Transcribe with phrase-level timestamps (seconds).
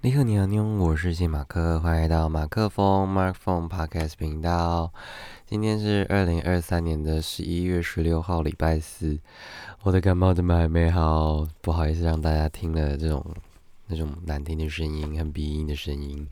[0.00, 4.92] 你好，你好，你好，我是谢马克，欢迎来到马克风 Mark Phone Podcast 频道。
[5.44, 9.18] 今天是二零二三年的十一月十六号，礼拜四。
[9.82, 11.44] 我的感冒怎么还没好？
[11.60, 13.26] 不好意思，让大家听了这种
[13.88, 16.28] 那种难听的声音很鼻音的声音。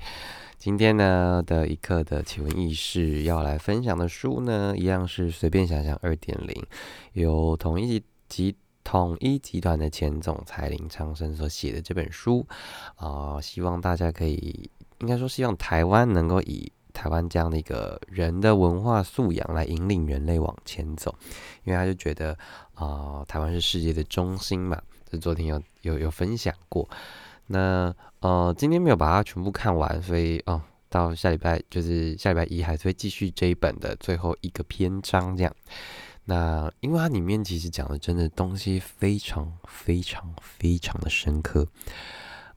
[0.57, 6.65] 今天呢的一刻的奇闻异事要来分享的书呢，一样是随便想想二点零，
[7.15, 8.55] 由同一集。
[8.87, 12.47] 统一集团的前总裁林昌生所写的这本书，
[12.95, 21.13] 啊，希望大家可以，应该说希望台湾能够以台湾这样的一个人的文化素养来引领人类往前走，
[21.65, 22.39] 因为他就觉得，
[22.75, 26.89] 啊，台湾是世界的中心嘛，这昨天有有有分享过，
[27.49, 35.53] 那呃，今天没有把它全部看完，所以哦，到下礼拜就是下礼拜一还是会继续这一本的最后一个篇章这样。
[36.29, 41.65] 那因为它里面其实讲的真的东西非常非常非常的深刻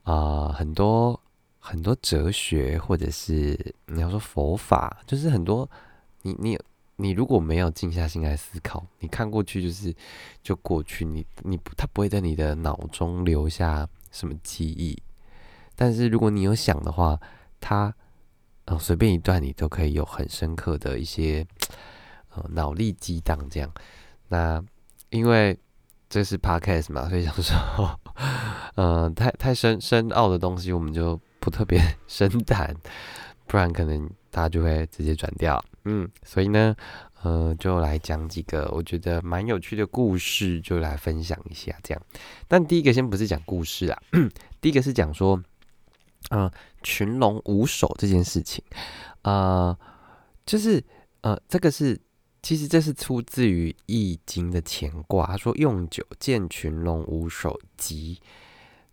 [0.02, 1.20] 啊，很多
[1.60, 5.70] 很多哲学或者是你要说佛法，就是很多
[6.22, 6.58] 你你
[6.96, 9.94] 你如果没有静下心来思考，你看过去就是
[10.42, 15.00] 就过去，你你不他不会在你的脑中留下什么记忆，
[15.76, 17.16] 但是如果你有想的话，
[17.60, 17.94] 它
[18.64, 21.46] 呃随便一段你都可以有很深刻的一些。
[22.34, 23.68] 呃，脑力激荡这样，
[24.28, 24.62] 那
[25.10, 25.58] 因为
[26.08, 28.00] 这是 podcast 嘛，所以想说，
[28.76, 32.72] 呃，太太深深奥的东西，我们就不特别 深谈，
[33.46, 35.60] 不然可能大家就会直接转掉。
[35.84, 36.76] 嗯，所以呢，
[37.22, 42.02] 呃，就来讲几个我觉得蛮有趣的故事，就来分享一下这样。
[42.46, 44.00] 但第一个先不是讲故事啊，
[44.60, 45.42] 第一个是讲说，
[46.30, 46.48] 嗯，
[46.82, 48.62] 群龙无首这件事情，
[49.22, 49.76] 呃，
[50.46, 50.84] 就是
[51.22, 52.00] 呃，这个是。
[52.42, 58.18] 其实这是出自于《易经》的乾卦，他说：“用九见群龙无首吉。”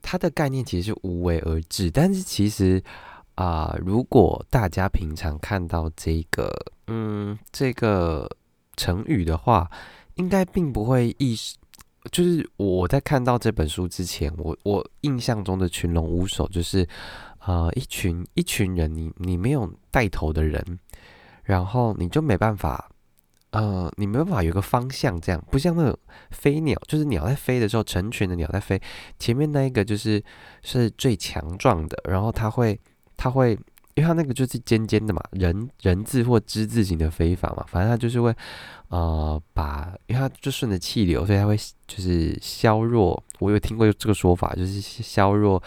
[0.03, 2.81] 它的概念其实是无为而治，但是其实
[3.35, 6.53] 啊，如果大家平常看到这个
[6.87, 8.29] 嗯这个
[8.75, 9.69] 成语的话，
[10.15, 11.55] 应该并不会意识。
[12.11, 16.87] 就是我在看到这本书之前，我我印象中的群龙无首就是
[17.45, 20.79] 呃一群一群人，你你没有带头的人，
[21.43, 22.89] 然后你就没办法。
[23.51, 25.97] 呃，你没办法有个方向，这样不像那种
[26.31, 28.79] 飞鸟，就是鸟在飞的时候，成群的鸟在飞，
[29.17, 30.21] 前面那一个就是
[30.63, 32.77] 是最强壮的，然后它会，
[33.15, 33.51] 它会，
[33.95, 38.35] 因为它那个就是尖尖的嘛，人人字或之字形的飞法嘛，反正它就是会，
[38.89, 41.55] 呃，把，因为它就顺着气流，所以它会
[41.87, 43.23] 就是削弱。
[43.39, 45.63] 我有听过这个说法，就是削弱，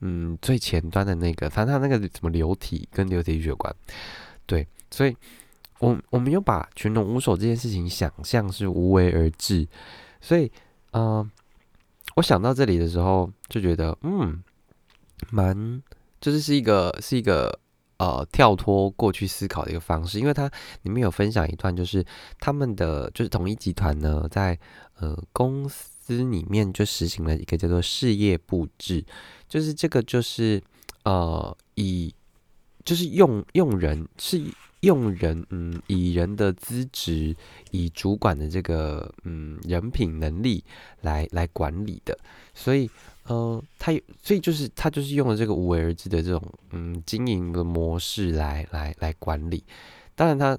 [0.00, 3.72] 嗯，最前端的那个，反正它那个什么流体跟流体有关，
[4.46, 5.14] 对，所以。
[5.80, 9.66] 我我们又把群龙无首这件事情想象是无为而治，
[10.20, 10.50] 所以，
[10.92, 11.30] 嗯，
[12.16, 14.42] 我想到这里的时候就觉得，嗯，
[15.30, 15.80] 蛮
[16.20, 17.56] 就是是一个是一个
[17.98, 20.50] 呃跳脱过去思考的一个方式，因为它
[20.82, 22.04] 里面有分享一段，就是
[22.40, 24.58] 他们的就是统一集团呢，在
[24.96, 29.04] 呃公司里面就实行了一个叫做事业布置，
[29.48, 30.60] 就是这个就是
[31.04, 32.12] 呃以
[32.84, 34.42] 就是用用人是。
[34.80, 37.34] 用人，嗯，以人的资质，
[37.72, 40.62] 以主管的这个，嗯，人品能力
[41.00, 42.16] 来来管理的，
[42.54, 42.88] 所以，
[43.24, 46.40] 呃，他，所以就是他就是用了这个无为而治的这种，
[46.70, 49.64] 嗯，经营的模式来来来管理。
[50.14, 50.56] 当然，他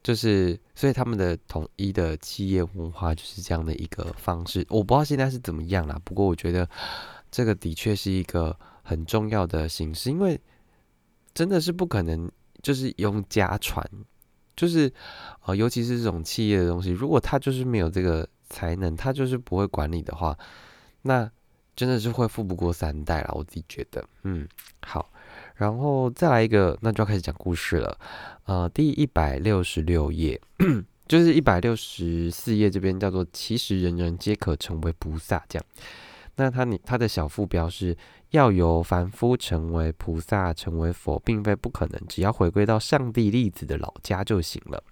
[0.00, 4.64] 就是，所以他们的统一的企业文化就是这样的一个方式。
[4.68, 6.68] 我不知道现在是怎么样啦，不过我觉得
[7.32, 10.40] 这个的确是一个很重要的形式，因为
[11.34, 12.30] 真的是不可能。
[12.66, 13.88] 就是用家传，
[14.56, 14.92] 就是
[15.44, 20.36] 呃，尤其是这种企业的东西，如果他就是没有这个才能，他就是不会管理的话，
[21.02, 21.30] 那
[21.76, 23.32] 真的是会富不过三代了。
[23.36, 24.48] 我自己觉得，嗯，
[24.82, 25.12] 好，
[25.54, 27.96] 然后再来一个，那就要开始讲故事了。
[28.46, 30.40] 呃，第一百六十六页，
[31.06, 35.64] 就是一百六十四页这边叫做“其实人人皆可成为菩萨”这样。
[36.36, 37.96] 那他你他的小副标是。
[38.30, 44.82] 要由凡夫成为菩萨，成为佛，并非不可能，只要回归到上帝粒子的老家就行了。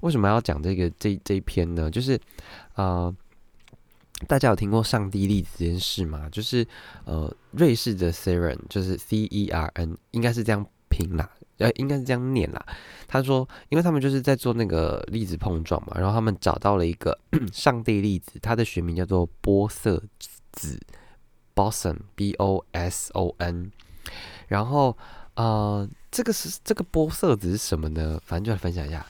[0.00, 1.90] 为什么要讲这个这这一篇呢？
[1.90, 2.18] 就是
[2.76, 3.14] 呃，
[4.26, 6.28] 大家有听过上帝粒子这件事吗？
[6.32, 6.66] 就是
[7.04, 12.66] 呃，瑞士的 CERN，就是 C E R N，应该是这样拼啦，呃，应该是这样念啦。
[13.06, 17.16] 他说，因为他们就是在做那个粒子碰撞嘛，然后他们找到了一个
[17.52, 20.02] 上帝粒子，它的学名叫做玻色
[20.52, 20.80] 子。
[21.54, 23.72] Boson，B O S O N，
[24.46, 24.96] 然后
[25.34, 28.20] 呃，这个是这个玻色子是什么呢？
[28.24, 29.04] 反正就来分享一下，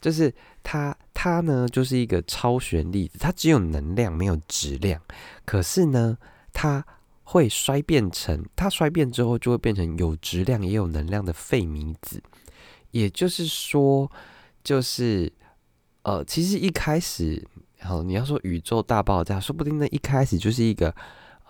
[0.00, 4.98] 就是它它呢就是一个超弦粒子，它只有能量没有质量，
[5.44, 6.16] 可是呢
[6.54, 6.82] 它
[7.22, 12.22] 会衰变成，它衰变之后就会变成有质量也有能量的废米子。
[12.92, 14.10] 也就是说，
[14.64, 15.30] 就是
[16.04, 17.46] 呃，其实一开始，
[17.80, 20.94] 好，你要说宇宙大爆炸，说不定那一开始就是一个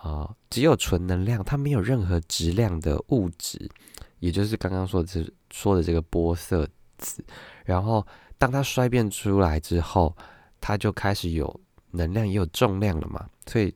[0.02, 3.70] 呃，只有纯能量，它没有任何质量的物质，
[4.18, 6.68] 也就是刚刚说的这说的这个玻色
[6.98, 7.24] 子。
[7.64, 8.06] 然后
[8.38, 10.16] 当它衰变出来之后，
[10.60, 11.60] 它就开始有
[11.90, 13.74] 能量，也有重量了嘛，所以。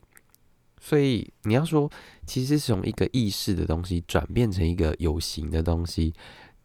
[0.87, 1.91] 所以你要说，
[2.27, 6.13] 其实是从一个意识的东西转变成一个有形的东西，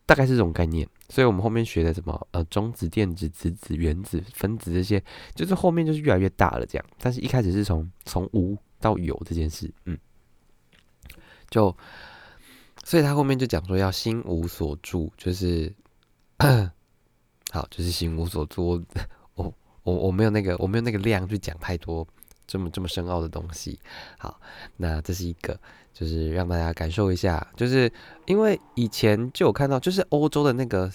[0.05, 0.85] 大概是这种概念。
[1.09, 5.03] 所以我们后面学的什么呃中子、电子、质子、原子、分子这些，
[5.35, 6.85] 就是后面就是越来越大了这样。
[6.99, 9.97] 但是一开始是从从无到有这件事，嗯，
[11.49, 11.75] 就
[12.85, 15.73] 所以他后面就讲说要心无所住，就是
[17.51, 18.83] 好，就是心无所住。
[19.35, 19.53] 我
[19.83, 22.07] 我我没有那个我没有那个量去讲太多。
[22.51, 23.79] 这么这么深奥的东西，
[24.17, 24.41] 好，
[24.75, 25.61] 那这是一个，
[25.93, 27.91] 就是让大家感受一下，就是
[28.25, 30.91] 因为以前就有看到，就是欧洲的那个，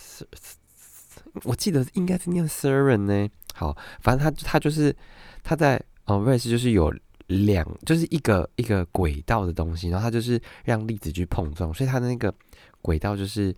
[1.44, 4.94] 我记得应该是念 s e r e n 呢，好，反正他他就是
[5.42, 6.92] 他在哦瑞士就是有
[7.26, 12.34] 两，就是一个一个轨道的东西，然后他就是让粒子去碰撞，所以他的那个
[12.82, 13.54] 轨道就是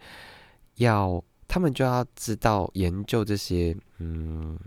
[0.77, 4.59] 要他们就要知道研究这些，嗯。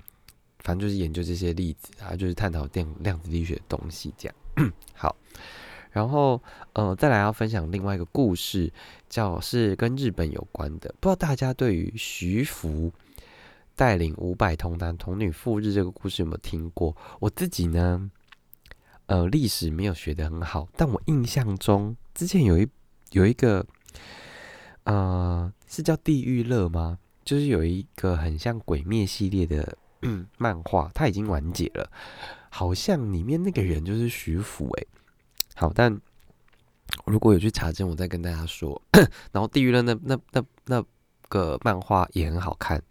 [0.62, 5.15] 反正就是研究这些粒子啊，就是探讨电量子力学的东西，这样 好。
[5.91, 6.41] 然后，
[6.74, 8.71] 呃，再来要分享另外一个故事，
[9.09, 10.94] 叫是跟日本有关的。
[11.00, 12.91] 不知道大家对于徐福
[13.75, 16.95] 带领五百童男童女赴日这个故事有没有听过？
[17.19, 18.09] 我自己呢，
[19.07, 22.68] 呃，历史没有学得很好，但我印象中之前有一
[23.12, 23.65] 有一个，
[24.83, 27.00] 呃，是叫地狱乐吗？
[27.24, 29.77] 就是有一个很像鬼灭系列的。
[30.38, 31.91] 漫画它已经完结了，
[32.50, 34.86] 好像里面那个人就是徐福哎。
[35.60, 35.94] 好，但
[37.06, 38.82] 如果有去查证，我再跟大家说。
[39.34, 40.82] 然后地狱的那那那那
[41.28, 42.82] 个漫画也很好看，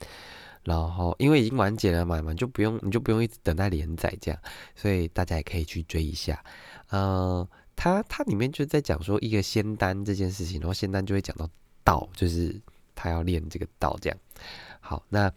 [0.65, 4.39] 然后因为已经完结了嘛，嘛就不用你就不用一直等待连载这样，
[4.77, 6.45] 所以大家也可以去追一下。
[6.91, 11.49] 呃，它它里面就在讲说一个仙丹这件事情，然后仙丹就会讲到
[11.83, 12.55] 道，就是
[12.95, 14.19] 他要练这个道这样。
[14.81, 15.33] 好，那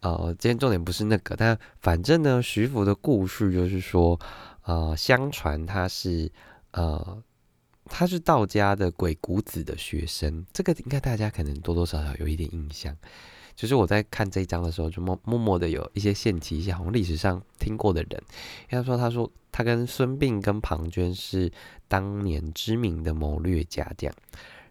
[0.00, 4.20] 呃，今天重点不是那个，但反正呢，徐福的故事就是说，
[4.64, 6.30] 呃，相传他是
[6.76, 7.22] 呃，
[7.86, 12.94] 他是道家的鬼谷子的学生，这个应该大家可能多多少少有一点印象。
[13.54, 18.22] 就是我在看这一章的时候，就默默默的有一些献起一些好像历史上听过的人，
[18.68, 21.50] 他说他说他跟孙膑跟庞涓是
[21.88, 24.14] 当年知名的谋略家这样，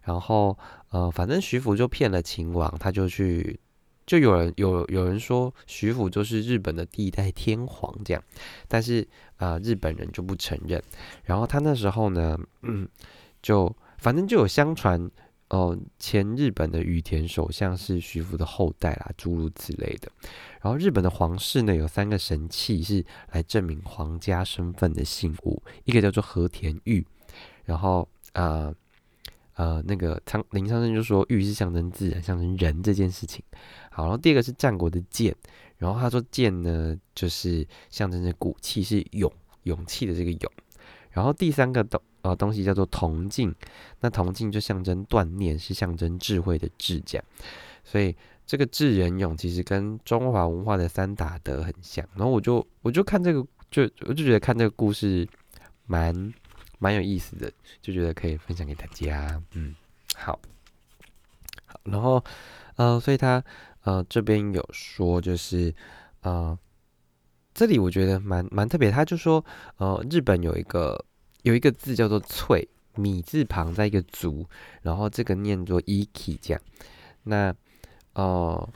[0.02, 0.56] 然后
[0.90, 3.58] 呃，反正徐福就骗了秦王，他就去。
[4.06, 8.22] 就有人有有人说徐福就是日本的第一代天皇这样，
[8.68, 9.06] 但是
[9.36, 10.80] 啊日本人就不承认。
[11.24, 12.88] 然后他那时候呢， 嗯，
[13.42, 15.10] 就反正就有相传
[15.48, 20.08] 哦，前日本的羽田首相是徐福的后代啦，诸如此类的。
[20.62, 27.04] 然后日本的皇室呢有三个神器是来证明皇家身份的信物，一个叫做和田玉，
[27.64, 28.72] 然后啊。
[29.56, 33.42] 呃那个苍林苍生就说玉是象征自然，象征人这件事情。
[33.90, 35.34] 好，然后第二个是战国的剑，
[35.78, 39.32] 然后他说剑呢就是象征着骨气，是勇
[39.62, 40.52] 勇气的这个勇。
[41.10, 43.54] 然后第三个东呃东西叫做铜镜，
[44.00, 47.22] 那铜镜就象征锻炼，是象征智慧的智匠。
[47.82, 48.14] 所以
[48.46, 52.06] 这个智人勇其实跟中华文化的三打德很像。
[52.14, 55.26] 然后我就我就看这个，就我就觉得看这个故事
[55.86, 56.32] 蛮。
[56.78, 59.42] 蛮有意思的，就觉得可以分享给大家。
[59.52, 59.74] 嗯，
[60.14, 60.38] 好，
[61.66, 62.22] 好，然后，
[62.76, 63.42] 呃，所以他，
[63.82, 65.74] 呃，这边有说，就是，
[66.20, 66.58] 呃，
[67.54, 68.90] 这里我觉得蛮蛮特别。
[68.90, 69.44] 他就说，
[69.78, 71.04] 呃，日本有一个
[71.42, 74.46] 有一个字叫做“翠”，米字旁在一个“足”，
[74.82, 76.62] 然后这个念作 “iki” 这样。
[77.22, 77.54] 那，
[78.12, 78.68] 哦，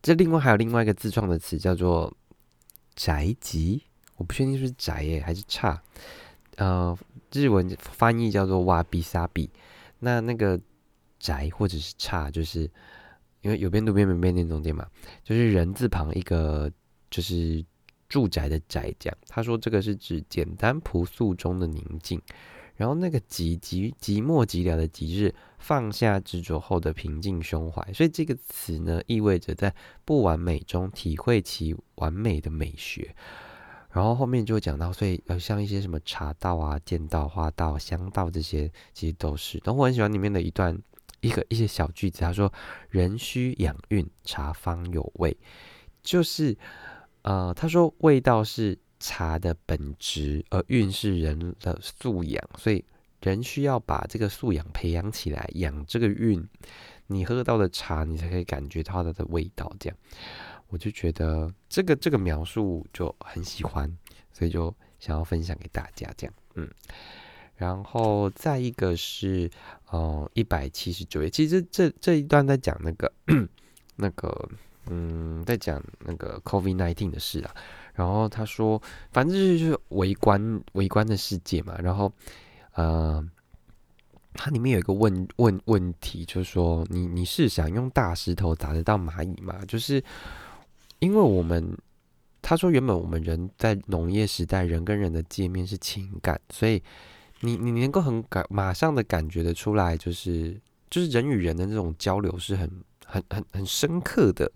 [0.00, 2.16] 这另外还有另外一个自创的词叫做
[2.94, 3.82] “宅吉”，
[4.16, 5.82] 我不确定是“宅”耶还是“差”。
[6.56, 6.96] 呃，
[7.32, 9.50] 日文翻译叫做瓦比萨比，
[9.98, 10.60] 那那个
[11.18, 12.70] 宅或者是差，就是
[13.40, 14.86] 因为有边读边边边念中间嘛，
[15.22, 16.70] 就是人字旁一个
[17.10, 17.64] 就是
[18.08, 19.18] 住宅的宅这样。
[19.28, 22.20] 他说这个是指简单朴素中的宁静，
[22.76, 27.92] 然后那个极极寂寞寂寥的极日，放下执着后的平静胸怀。
[27.92, 33.14] 所以这个词呢，意味着在不完美中体会其完美的美学。
[33.98, 39.60] 然后后面就会讲到，所以呃，像一些什么茶道啊、剑道、花道、香道这些，其实都是。
[39.64, 40.80] 然后我很喜欢里面的一段
[41.20, 42.52] 一个一些小句子，他说
[42.90, 45.36] ：“人需养韵，茶方有味。”
[46.00, 46.56] 就是
[47.22, 52.84] 呃，他说味道是茶的本质，而韵是人的素养，所以
[53.20, 56.48] 人需要把这个素养培养起来，养这个运，
[57.08, 59.74] 你喝到的茶，你才可以感觉到它的味道。
[59.80, 59.98] 这样，
[60.68, 63.90] 我就觉得这个这个描述就很喜欢，
[64.32, 66.08] 所以就想要分享给大家。
[66.16, 66.68] 这样，嗯，
[67.56, 69.50] 然后再一个是，
[69.90, 73.12] 呃，一百七十九页，其实这这一段在讲那个
[73.96, 74.48] 那个，
[74.86, 77.54] 嗯，在讲那个 COVID nineteen 的事啊。
[77.94, 78.80] 然后他说，
[79.12, 81.76] 反正就是围观围观的世界嘛。
[81.82, 82.12] 然后。
[82.74, 83.28] 呃，
[84.34, 89.64] 它里面有一个问问问题，就是说，你你是想用大石头砸得到蚂蚁吗？
[89.66, 90.00] 就是
[91.00, 91.76] 因为我们
[92.40, 96.82] 他说，原本我们人在农业时代，人跟人的界面是情感，所以
[97.40, 102.70] 你你能够很感马上的感觉得出来，就是就是人与人的那种交流是很
[103.04, 104.50] 很很很深刻的。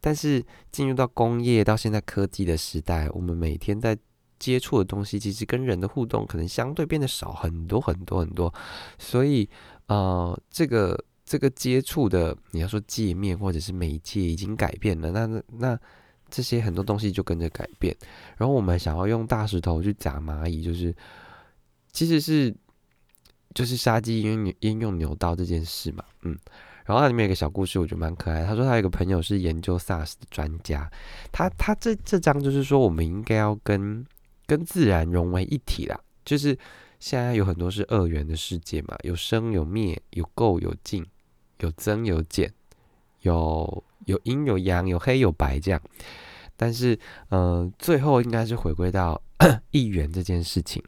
[0.00, 3.96] 但是进入到工业到现在科技的时代，我们每天在
[4.38, 8.52] 接触的东西其实跟人的互动可能相对变得少很多很多很多，
[8.98, 9.48] 所以
[9.86, 15.78] 呃，这个这个接触的你要说界面或者是媒介已经改变了，那那
[16.30, 17.96] 这些很多东西就跟着改变。
[18.36, 20.94] 然后我们想要用大石头去砸蚂蚁，就是
[21.92, 22.54] 其实是
[23.54, 26.38] 就是杀鸡应用用牛刀这件事嘛，嗯。
[26.84, 28.44] 然后它里面有个小故事，我觉得蛮可爱。
[28.44, 30.90] 他说他有个朋友是研究 SARS 的专家，
[31.32, 34.04] 他他这这张就是说我们应该要跟
[34.44, 36.54] 跟自然融为一体啦，就是
[37.00, 41.02] 现在有很多是二元的世界嘛，有生有灭，有垢有净，
[41.60, 42.52] 有增有减，
[43.20, 45.80] 有有阴有阳，有黑有白这样。
[46.56, 46.98] 但是，
[47.30, 49.20] 呃，最后应该是回归到
[49.72, 50.82] 一元这件事情。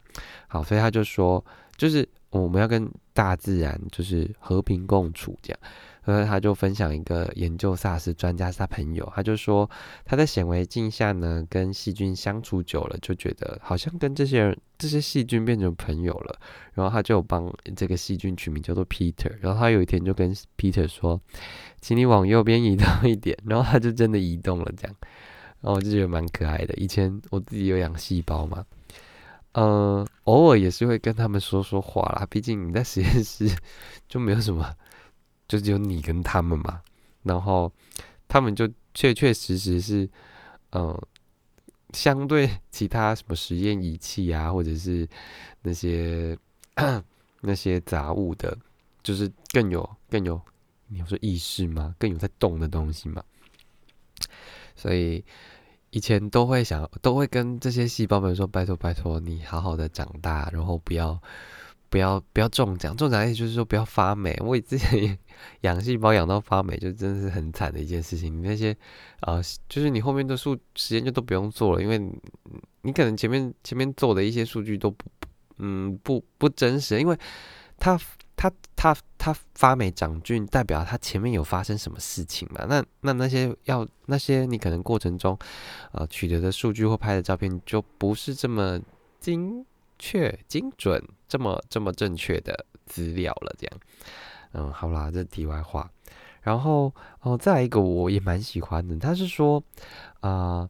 [0.47, 1.43] 好，所以他就说，
[1.75, 5.59] 就是我们要跟大自然就是和平共处这样。
[6.07, 9.69] 然后他就分享一个研究 SARS 专家是他朋友，他就说
[10.05, 16.39] 他在显微镜下呢，跟细菌相处久了，就觉得好像跟这些人、这些细菌变成朋友了。
[16.73, 19.29] 然后他就帮这个细菌取名叫做 Peter。
[19.41, 21.19] 然后他有一天就跟 Peter 说
[21.81, 24.95] ：“请你往右边移动一点。”然后他就真的移动了，这样。
[25.59, 26.73] 然后我就觉得蛮可爱的。
[26.75, 28.63] 以前我自己有养细胞嘛，
[29.51, 32.25] 呃，偶尔也是会跟他们说说话啦。
[32.29, 33.49] 毕竟你在实验室
[34.07, 34.73] 就没有什么。
[35.47, 36.81] 就只有你跟他们嘛，
[37.23, 37.71] 然后
[38.27, 40.09] 他们就确确实实是，
[40.71, 40.99] 嗯，
[41.93, 45.07] 相对其他什么实验仪器啊，或者是
[45.61, 46.37] 那些
[47.41, 48.57] 那些杂物的，
[49.01, 50.41] 就是更有更有
[50.87, 51.95] 你要说意识吗？
[51.97, 53.23] 更有在动的东西嘛。
[54.75, 55.23] 所以
[55.91, 61.19] 以前都会想，都会跟这些细胞们说：“拜托拜托，你好好的长大，然后不要。”
[61.89, 64.35] 不要不要中奖，中奖意思就是说不要发霉。
[64.43, 65.17] 我之前
[65.61, 68.35] 养细胞养到发霉，就真的是很惨的一件事情。
[68.35, 68.75] 你那些
[69.21, 71.97] 啊，就是你后面的数时间就都不用做了，因为
[72.81, 75.05] 你可能前面前面做的一些数据都不
[75.57, 77.17] 嗯不不真实，因为
[77.77, 77.99] 它
[78.35, 82.65] 它它它发霉长菌，代表它前面有发生什么事情嘛？
[82.67, 85.37] 那那那些要那些你可能过程中
[85.93, 88.79] 呃取得的数据或拍的照片就不是这么
[89.19, 89.65] 精。
[89.99, 93.79] 确精准这么这么正确的资料了，这样，
[94.53, 95.91] 嗯，好啦，这题外话。
[96.41, 99.63] 然后哦，再一个我也蛮喜欢的，他是说
[100.19, 100.69] 啊。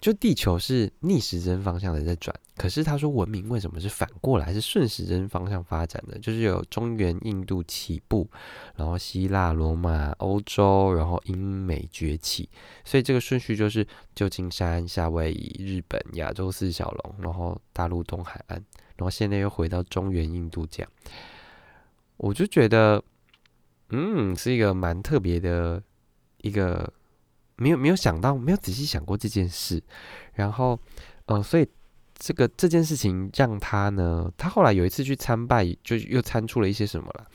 [0.00, 6.16] 就地球是逆时针方向的在转，可是他说文明为什么是反过来是顺时针方向发展的？
[6.20, 8.30] 就是有中原印度起步，
[8.76, 12.48] 然后希腊、罗马、欧洲，然后英美崛起，
[12.84, 18.56] 所以这个顺序就是旧金山、夏威夷、日本、亚洲四小龙，然后大陆东海岸，
[18.96, 20.90] 然后现在又回到中原印度这样。
[22.18, 23.02] 我就觉得，
[23.90, 25.82] 嗯，是一个蛮特别的
[26.42, 26.92] 一个。
[27.58, 29.82] 没有没有想到，没有仔细想过这件事，
[30.32, 30.78] 然后，
[31.26, 31.68] 呃，所以
[32.14, 37.26] 这个这件事情让他呢，他后来有一次去参拜，就又参出了一些什么了。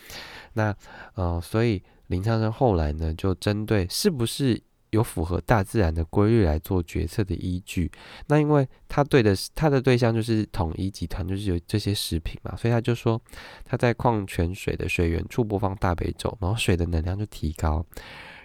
[0.53, 0.75] 那，
[1.15, 4.61] 呃，所以林昌生后来呢，就针对是不是
[4.91, 7.91] 有符合大自然的规律来做决策的依据。
[8.27, 13.19] 那因为他对的他的对象就是统一集团，就是有这些食品嘛，所以他就说
[13.65, 17.83] 他在矿泉水的水源处播放大悲咒，然后水的能量就提高。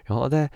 [0.08, 0.50] 然后在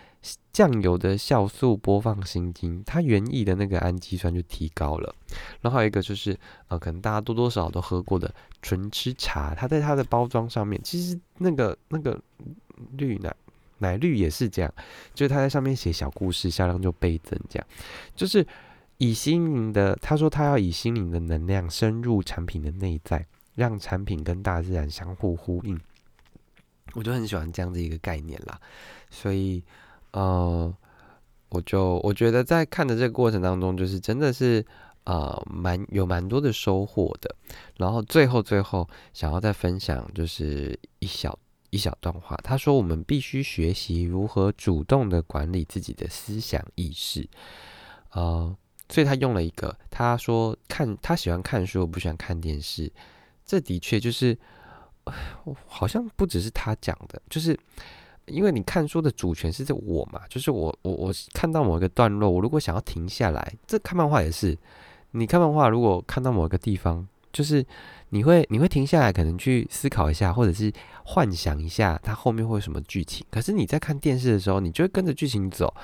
[0.51, 5.15] 酱油的酵素播放心经，它原意的那个氨基酸就提高了。
[5.61, 6.35] 然后还有一个就是，
[6.69, 12.19] 呃，可能大家多多少少都喝过的纯吃茶，它在它的包装上面，其实那个那个
[12.97, 13.35] 绿奶
[13.77, 14.73] 奶绿也是这样，
[15.13, 17.39] 就是它在上面写小故事，销量就倍增。
[17.51, 17.67] 这样
[18.17, 18.47] 就是
[18.97, 25.79] 以心灵的，他说他要以心灵的能量深入产品的内在，让产品跟大自然相互呼应。
[26.95, 28.61] 我就很喜欢这样子一个概念啦。
[29.11, 29.63] 所以，
[30.13, 30.75] 呃，
[31.49, 34.65] 我就我觉得在看的这个过程当中，就是真的是，
[35.05, 37.35] 呃蛮有蛮多的收获的。
[37.77, 41.39] 然后最后最后想要再分享就是一小
[41.71, 47.29] 一小段话，他说我们必须学习如何主动的管理自己的思想意识。
[48.13, 48.55] 呃，
[48.91, 52.93] 所以他用了一个，他说看他喜欢看书，不喜欢看电视。
[53.45, 54.39] 这的确就是，
[55.67, 57.59] 好像不只是他讲的，就是
[58.27, 64.57] 因为你看书的主权是在我嘛，就是我我我看到某一个段落，我如果想要停下来，这看漫画也是，
[65.11, 67.67] 你看漫画如果看到某一个地方，就是
[68.11, 70.73] 你会你会停下来，可能去思考一下，或者是
[71.05, 73.27] 幻想一下它后面会有什么剧情。
[73.31, 75.75] 可是你在看电视的时候，你就会跟着剧情走，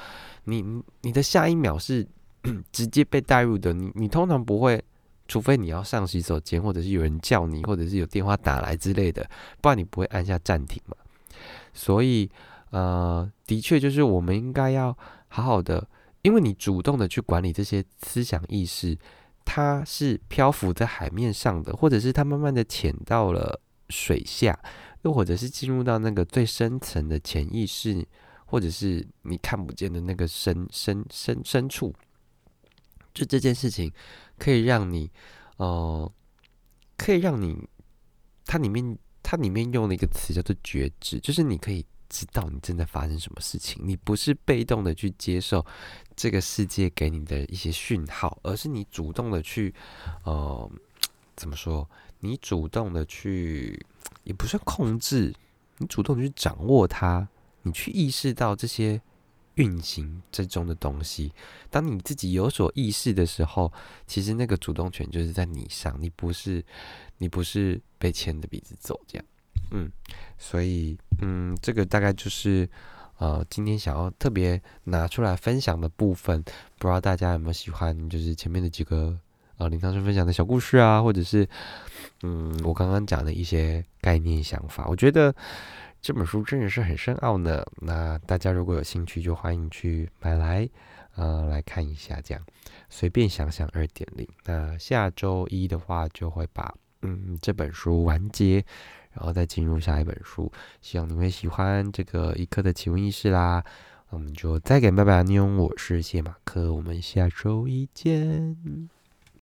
[0.44, 0.64] 你
[1.00, 2.06] 你的下一秒是
[2.70, 4.82] 直接被带入的，你你通常不会。
[5.28, 9.28] 除非你要上洗手间，或者是有人叫你，或者是有电话打来之类的，
[9.60, 10.96] 不然你不会按下暂停嘛。
[11.72, 12.28] 所以，
[12.70, 14.96] 呃，的确就是我们应该要
[15.28, 15.86] 好好的，
[16.22, 18.98] 因为你主动的去管理这些思想意识，
[19.44, 24.58] 它是漂浮在海面上的，或者是它慢慢的潜到了水下，
[25.02, 28.04] 又或者是进入到那个最深层的潜意识，
[28.46, 31.94] 或者是你看不见的那个深深深深处。
[33.18, 33.92] 就这件事情，
[34.38, 35.10] 可以让你，
[35.56, 36.12] 呃，
[36.96, 37.68] 可以让你，
[38.46, 45.66] 它里面它里面用了一个词叫做觉知，就是你可以知道你正在发生什么事情，你不是被动的去接受
[46.14, 49.74] 这个世界给你的一些讯号，而是你主动的去，
[50.22, 50.70] 呃，
[51.34, 51.90] 怎么说？
[52.20, 53.84] 你主动的去，
[54.22, 55.34] 也不算控制，
[55.78, 57.28] 你主动去掌握它，
[57.62, 59.02] 你去意识到这些。
[59.58, 61.32] 运行之中的东西，
[61.68, 63.72] 当你自己有所意识的时候，
[64.06, 66.64] 其实那个主动权就是在你上，你不是
[67.18, 69.24] 你不是被牵着鼻子走这样，
[69.72, 69.90] 嗯，
[70.38, 72.68] 所以嗯，这个大概就是
[73.18, 76.40] 呃今天想要特别拿出来分享的部分，
[76.78, 79.18] 不知道大家有没有喜欢，就是前面的几个
[79.56, 81.48] 呃林汤生分享的小故事啊，或者是
[82.22, 85.34] 嗯我刚刚讲的一些概念想法，我觉得。
[86.00, 87.64] 这本书真的是很深奥呢。
[87.80, 90.68] 那大家如果有兴趣，就欢迎去买来，
[91.16, 92.20] 呃，来看一下。
[92.20, 92.42] 这样
[92.88, 94.26] 随便想想二点零。
[94.44, 98.64] 那下周一的话，就会把嗯这本书完结，
[99.12, 100.50] 然后再进入下一本书。
[100.80, 103.64] 希望你会喜欢这个一刻的奇闻异事啦。
[104.10, 108.97] 我们就再给拜拜，妞，我是谢马克，我们下周一见。